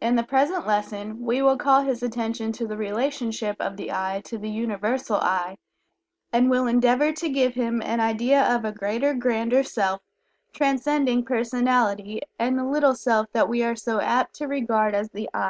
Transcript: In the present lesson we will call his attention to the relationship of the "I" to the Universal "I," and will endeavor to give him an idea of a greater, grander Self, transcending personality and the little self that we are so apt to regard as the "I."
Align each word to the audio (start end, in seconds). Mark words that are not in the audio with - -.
In 0.00 0.16
the 0.16 0.24
present 0.24 0.66
lesson 0.66 1.20
we 1.24 1.40
will 1.42 1.56
call 1.56 1.82
his 1.82 2.02
attention 2.02 2.50
to 2.54 2.66
the 2.66 2.76
relationship 2.76 3.54
of 3.60 3.76
the 3.76 3.92
"I" 3.92 4.20
to 4.24 4.36
the 4.36 4.50
Universal 4.50 5.18
"I," 5.18 5.58
and 6.32 6.50
will 6.50 6.66
endeavor 6.66 7.12
to 7.12 7.28
give 7.28 7.54
him 7.54 7.80
an 7.80 8.00
idea 8.00 8.42
of 8.52 8.64
a 8.64 8.72
greater, 8.72 9.14
grander 9.14 9.62
Self, 9.62 10.00
transcending 10.52 11.24
personality 11.24 12.20
and 12.36 12.58
the 12.58 12.64
little 12.64 12.96
self 12.96 13.30
that 13.32 13.48
we 13.48 13.62
are 13.62 13.76
so 13.76 14.00
apt 14.00 14.34
to 14.38 14.48
regard 14.48 14.92
as 14.92 15.08
the 15.10 15.30
"I." 15.32 15.48